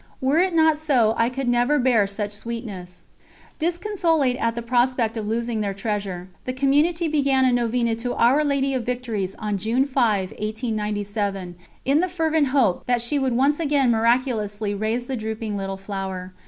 Were 0.19 0.39
it 0.39 0.55
not 0.55 0.79
so 0.79 1.13
I 1.15 1.29
could 1.29 1.47
never 1.47 1.77
bear 1.77 2.07
such 2.07 2.31
sweetness."....... 2.31 3.03
Disconsolate 3.59 4.35
at 4.37 4.55
the 4.55 4.63
prospect 4.63 5.15
of 5.15 5.27
losing 5.27 5.61
their 5.61 5.75
treasure, 5.75 6.27
the 6.45 6.53
Community 6.53 7.07
began 7.07 7.45
a 7.45 7.51
novena 7.51 7.93
to 7.97 8.15
Our 8.15 8.43
Lady 8.43 8.73
of 8.73 8.83
Victories 8.83 9.35
on 9.37 9.59
June 9.59 9.85
5, 9.85 10.31
1897, 10.31 11.55
in 11.85 11.99
the 11.99 12.09
fervent 12.09 12.47
hope 12.47 12.87
that 12.87 13.03
she 13.03 13.19
would 13.19 13.33
once 13.33 13.59
again 13.59 13.91
miraculously 13.91 14.73
raise 14.73 15.05
the 15.05 15.15
drooping 15.15 15.55
Little 15.55 15.77
Flower. 15.77 16.33